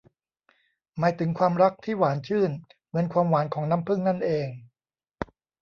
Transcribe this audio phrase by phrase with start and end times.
[0.97, 2.51] หมายถึงความรักที่หวานชื่น
[2.87, 4.47] เหมือนความหวานของน้ำผึ้งนั่นเอง